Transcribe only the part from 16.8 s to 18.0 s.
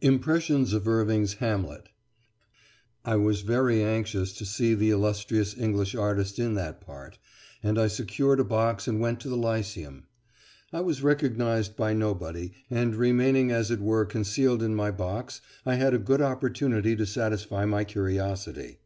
to satisfy my